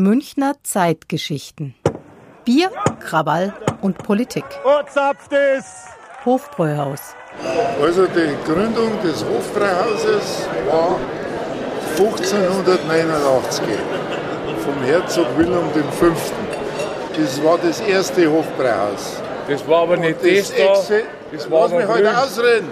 Münchner 0.00 0.54
Zeitgeschichten. 0.62 1.74
Bier, 2.44 2.70
Krawall 3.00 3.52
und 3.82 3.98
Politik. 3.98 4.44
Hofbräuhaus. 6.24 7.00
Also 7.82 8.06
die 8.06 8.36
Gründung 8.44 8.92
des 9.02 9.24
Hofbräuhauses 9.24 10.46
war 10.70 11.00
1589 11.96 13.64
vom 14.64 14.84
Herzog 14.84 15.26
Wilhelm 15.36 15.64
V. 15.90 16.06
Das 17.20 17.42
war 17.42 17.58
das 17.58 17.80
erste 17.80 18.30
Hofbräuhaus. 18.30 19.20
Das 19.48 19.66
war 19.66 19.82
aber 19.82 19.96
nicht 19.96 20.24
das, 20.24 20.54
das 20.54 20.88
da. 20.88 20.94
Das 21.32 21.50
war 21.50 21.62
Lass 21.62 21.72
mich 21.72 21.88
heute 21.88 22.16
halt 22.16 22.24
ausreden. 22.24 22.68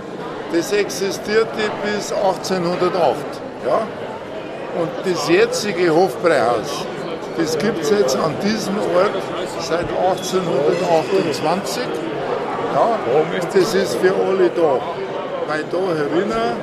Das 0.52 0.70
existierte 0.70 1.72
bis 1.84 2.12
1808. 2.12 3.16
Ja? 3.66 3.78
Und 4.80 4.90
das 5.04 5.28
jetzige 5.28 5.92
Hofbräuhaus, 5.92 6.86
das 7.36 7.58
gibt 7.58 7.82
es 7.82 7.90
jetzt 7.90 8.16
an 8.16 8.34
diesem 8.42 8.76
Ort 8.78 9.12
seit 9.60 9.88
1828. 9.88 11.82
Ja? 12.74 12.98
Und 13.18 13.54
das 13.54 13.74
ist 13.74 13.96
für 13.96 14.14
alle 14.14 14.50
da. 14.50 14.80
Weil 15.46 15.64
da 15.70 15.78
herinnen 15.94 16.56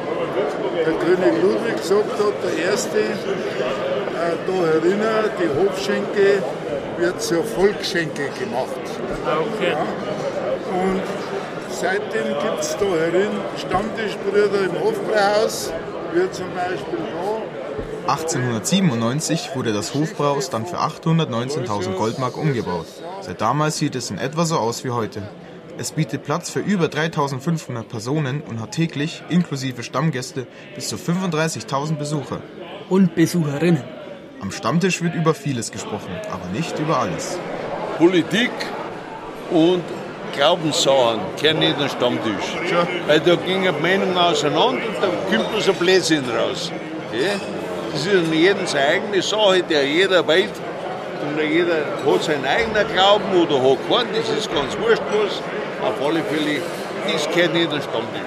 der 0.86 0.94
König 0.94 1.42
Ludwig 1.42 1.78
gesagt 1.78 2.14
hat, 2.20 2.34
der 2.44 2.66
Erste, 2.72 3.00
äh, 3.00 3.04
da 4.48 4.54
herinnen, 4.54 5.30
die 5.40 5.50
Hofschenke 5.60 6.44
wird 6.98 7.22
zur 7.22 7.44
Volksschenke 7.44 8.30
gemacht. 8.40 8.84
Okay. 9.26 9.72
Ja? 9.72 9.86
Und 10.74 11.02
seitdem 11.70 12.28
gibt 12.42 12.60
es 12.62 12.76
da 12.78 12.86
herin 12.86 13.32
Stammtischbrüder 13.58 14.66
im 14.66 14.84
Hofbräuhaus, 14.84 15.72
wie 16.14 16.30
zum 16.32 16.54
Beispiel 16.54 17.00
da. 17.00 17.63
1897 18.08 19.52
wurde 19.56 19.72
das 19.72 19.94
Hofbräuhaus 19.94 20.50
dann 20.50 20.66
für 20.66 20.78
819.000 20.78 21.94
Goldmark 21.94 22.38
umgebaut. 22.38 22.86
Seit 23.22 23.40
damals 23.40 23.78
sieht 23.78 23.96
es 23.96 24.12
in 24.12 24.18
etwa 24.18 24.44
so 24.44 24.58
aus 24.58 24.84
wie 24.84 24.90
heute. 24.90 25.24
Es 25.78 25.94
bietet 25.94 26.24
Platz 26.24 26.50
für 26.50 26.60
über 26.60 26.90
3500 26.90 27.88
Personen 27.88 28.42
und 28.42 28.60
hat 28.60 28.72
täglich, 28.72 29.24
inklusive 29.30 29.84
Stammgäste, 29.84 30.48
bis 30.76 30.90
zu 30.90 30.98
35.000 30.98 31.96
Besucher. 31.96 32.42
Und 32.90 33.16
Besucherinnen. 33.16 33.84
Am 34.42 34.52
Stammtisch 34.52 35.02
wird 35.02 35.16
über 35.16 35.34
vieles 35.34 35.72
gesprochen, 35.72 36.12
aber 36.30 36.48
nicht 36.52 36.78
über 36.80 37.00
alles. 37.00 37.40
Politik 37.98 38.52
und 39.50 39.84
Glaubenssachen 40.36 41.22
kehren 41.38 41.60
nicht 41.60 41.76
an 41.76 41.80
den 41.80 41.90
Stammtisch. 41.90 42.58
Weil 43.08 43.22
da 43.22 43.36
gingen 43.36 43.82
Meinungen 43.82 44.18
auseinander 44.18 44.86
und 44.88 45.02
da 45.02 45.08
kommt 45.38 45.52
bloß 45.54 45.70
ein 45.70 45.76
Blödsinn 45.76 46.26
raus. 46.30 46.70
Okay? 47.10 47.63
Das 47.94 48.08
ist 48.08 48.16
an 48.16 48.34
jedem 48.34 48.66
seine 48.66 48.88
eigene 48.88 49.22
Sache, 49.22 49.62
der 49.62 49.88
jeder 49.88 50.28
weiß. 50.28 50.50
Und 51.22 51.40
jeder 51.40 51.86
hat 52.04 52.24
seinen 52.24 52.44
eigenen 52.44 52.88
Glauben 52.92 53.32
oder 53.40 53.62
hat 53.62 53.88
keinen, 53.88 54.16
das 54.16 54.30
ist 54.30 54.52
ganz 54.52 54.76
wurscht 54.80 55.04
was. 55.12 55.88
Auf 55.88 56.02
alle 56.02 56.24
Fälle, 56.24 56.60
das 57.06 57.28
gehört 57.28 57.54
nicht 57.54 57.68
an 57.68 57.74
den 57.74 57.82
Stammtisch. 57.84 58.22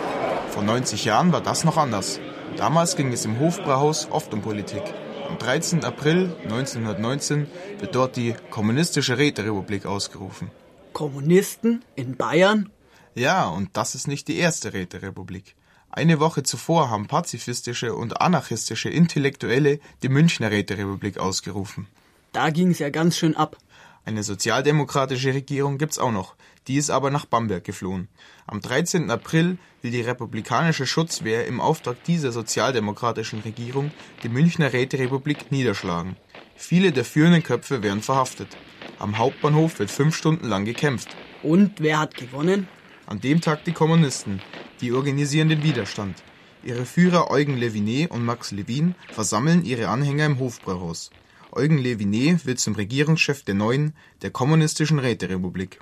Vor 0.51 0.63
90 0.63 1.05
Jahren 1.05 1.33
war 1.33 1.41
das 1.41 1.65
noch 1.65 1.77
anders. 1.77 2.21
Damals 2.57 2.95
ging 2.95 3.13
es 3.13 3.25
im 3.25 3.41
Hofbrauhaus 3.41 4.07
oft 4.11 4.33
um 4.33 4.41
Politik. 4.41 4.83
Am 5.29 5.37
13. 5.37 5.85
April 5.85 6.33
1919 6.45 7.49
wird 7.81 7.95
dort 7.95 8.15
die 8.15 8.37
Kommunistische 8.51 9.19
Räterepublik 9.19 9.85
ausgerufen. 9.85 10.53
Kommunisten 10.93 11.85
in 11.97 12.17
Bayern? 12.17 12.71
Ja, 13.17 13.49
und 13.49 13.77
das 13.77 13.97
ist 13.97 14.07
nicht 14.07 14.29
die 14.29 14.39
erste 14.39 14.73
Räterepublik. 14.73 15.57
Eine 15.91 16.21
Woche 16.21 16.43
zuvor 16.43 16.91
haben 16.91 17.07
pazifistische 17.07 17.95
und 17.95 18.21
anarchistische 18.21 18.89
Intellektuelle 18.91 19.81
die 20.03 20.09
Münchner 20.09 20.51
Räterepublik 20.51 21.19
ausgerufen. 21.19 21.87
Da 22.33 22.51
ging 22.51 22.71
es 22.71 22.81
ja 22.81 22.91
ganz 22.91 23.17
schön 23.17 23.37
ab. 23.37 23.57
Eine 24.05 24.23
sozialdemokratische 24.23 25.35
Regierung 25.35 25.79
gibt's 25.79 25.99
auch 25.99 26.13
noch, 26.13 26.37
die 26.69 26.77
ist 26.77 26.91
aber 26.91 27.11
nach 27.11 27.27
Bamberg 27.27 27.65
geflohen. 27.65 28.09
Am 28.47 28.61
13. 28.61 29.11
April 29.11 29.59
will 29.83 29.91
die 29.91 30.01
republikanische 30.01 30.87
Schutzwehr 30.87 31.47
im 31.47 31.61
Auftrag 31.61 32.05
dieser 32.05 32.31
sozialdemokratischen 32.31 33.41
Regierung 33.41 33.91
die 34.23 34.29
Münchner 34.29 34.73
Räterepublik 34.73 35.51
niederschlagen. 35.51 36.17
Viele 36.55 36.93
der 36.93 37.05
führenden 37.05 37.43
Köpfe 37.43 37.83
werden 37.83 38.03
verhaftet. 38.03 38.57
Am 38.99 39.19
Hauptbahnhof 39.19 39.79
wird 39.79 39.91
fünf 39.91 40.17
Stunden 40.17 40.47
lang 40.47 40.65
gekämpft. 40.65 41.09
Und 41.43 41.81
wer 41.81 41.99
hat 41.99 42.15
gewonnen? 42.15 42.69
An 43.07 43.21
dem 43.21 43.41
Tag 43.41 43.65
die 43.65 43.73
Kommunisten. 43.73 44.41
Die 44.81 44.93
organisieren 44.93 45.49
den 45.49 45.63
Widerstand. 45.63 46.23
Ihre 46.63 46.85
Führer 46.85 47.31
Eugen 47.31 47.57
Levinet 47.57 48.11
und 48.11 48.25
Max 48.25 48.51
Levin 48.51 48.95
versammeln 49.11 49.65
ihre 49.65 49.89
Anhänger 49.89 50.27
im 50.27 50.39
Hofbräuhaus. 50.39 51.11
Eugen 51.53 51.79
Levinet 51.79 52.45
wird 52.45 52.59
zum 52.59 52.75
Regierungschef 52.75 53.43
der 53.43 53.55
neuen, 53.55 53.95
der 54.21 54.31
kommunistischen 54.31 54.99
Räterepublik. 54.99 55.81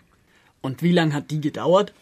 Und 0.60 0.82
wie 0.82 0.92
lange 0.92 1.14
hat 1.14 1.30
die 1.30 1.40
gedauert? 1.40 1.92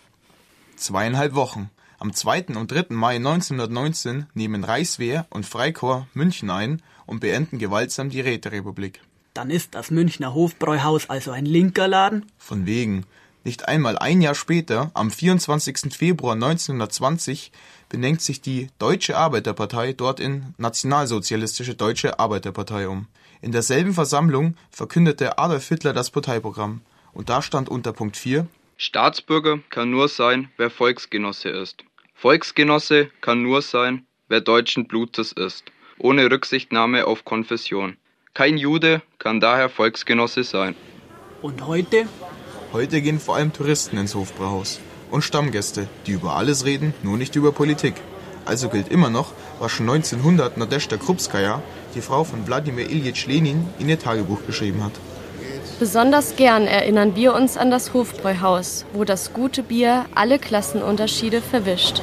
Zweieinhalb 0.76 1.34
Wochen. 1.34 1.70
Am 1.98 2.12
2. 2.12 2.56
und 2.56 2.70
3. 2.70 2.86
Mai 2.90 3.16
1919 3.16 4.26
nehmen 4.34 4.64
Reichswehr 4.64 5.26
und 5.30 5.46
Freikorps 5.46 6.06
München 6.12 6.50
ein 6.50 6.82
und 7.06 7.20
beenden 7.20 7.58
gewaltsam 7.58 8.10
die 8.10 8.20
Räterepublik. 8.20 9.00
Dann 9.32 9.48
ist 9.48 9.74
das 9.74 9.90
Münchner 9.90 10.34
Hofbräuhaus 10.34 11.08
also 11.08 11.30
ein 11.30 11.46
linker 11.46 11.88
Laden? 11.88 12.26
Von 12.36 12.66
wegen. 12.66 13.06
Nicht 13.44 13.66
einmal 13.66 13.98
ein 13.98 14.20
Jahr 14.20 14.34
später, 14.36 14.90
am 14.94 15.10
24. 15.10 15.92
Februar 15.92 16.34
1920, 16.34 17.50
benennt 17.88 18.22
sich 18.22 18.40
die 18.40 18.68
Deutsche 18.78 19.16
Arbeiterpartei 19.16 19.92
dort 19.92 20.20
in 20.20 20.54
Nationalsozialistische 20.58 21.74
Deutsche 21.74 22.20
Arbeiterpartei 22.20 22.88
um. 22.88 23.08
In 23.40 23.50
derselben 23.50 23.94
Versammlung 23.94 24.56
verkündete 24.70 25.38
Adolf 25.38 25.68
Hitler 25.68 25.92
das 25.92 26.10
Parteiprogramm. 26.10 26.82
Und 27.12 27.28
da 27.28 27.42
stand 27.42 27.68
unter 27.68 27.92
Punkt 27.92 28.16
4 28.16 28.46
Staatsbürger 28.78 29.60
kann 29.70 29.90
nur 29.90 30.08
sein, 30.08 30.48
wer 30.56 30.70
Volksgenosse 30.70 31.50
ist. 31.50 31.84
Volksgenosse 32.14 33.10
kann 33.20 33.42
nur 33.42 33.62
sein, 33.62 34.06
wer 34.28 34.40
deutschen 34.40 34.88
Blutes 34.88 35.32
ist, 35.32 35.64
ohne 35.98 36.30
Rücksichtnahme 36.30 37.06
auf 37.06 37.24
Konfession. 37.24 37.96
Kein 38.34 38.56
Jude 38.56 39.02
kann 39.18 39.40
daher 39.40 39.68
Volksgenosse 39.68 40.42
sein. 40.42 40.74
Und 41.42 41.66
heute? 41.66 42.08
Heute 42.72 43.02
gehen 43.02 43.20
vor 43.20 43.36
allem 43.36 43.52
Touristen 43.52 43.98
ins 43.98 44.14
Hofbrauhaus 44.14 44.80
und 45.10 45.20
Stammgäste, 45.20 45.88
die 46.06 46.12
über 46.12 46.36
alles 46.36 46.64
reden, 46.64 46.94
nur 47.02 47.18
nicht 47.18 47.36
über 47.36 47.52
Politik. 47.52 47.94
Also 48.46 48.70
gilt 48.70 48.88
immer 48.88 49.10
noch, 49.10 49.32
was 49.58 49.72
schon 49.72 49.90
1900 49.90 50.56
Nadezhda 50.56 50.96
Krupskaya, 50.96 51.60
die 51.94 52.00
Frau 52.00 52.24
von 52.24 52.46
Wladimir 52.46 52.88
Ilyich 52.88 53.26
Lenin, 53.26 53.68
in 53.78 53.90
ihr 53.90 53.98
Tagebuch 53.98 54.46
geschrieben 54.46 54.82
hat. 54.82 54.92
Besonders 55.80 56.36
gern 56.36 56.66
erinnern 56.66 57.14
wir 57.14 57.34
uns 57.34 57.58
an 57.58 57.70
das 57.70 57.92
Hofbräuhaus, 57.92 58.86
wo 58.94 59.04
das 59.04 59.34
gute 59.34 59.62
Bier 59.62 60.06
alle 60.14 60.38
Klassenunterschiede 60.38 61.42
verwischt. 61.42 62.00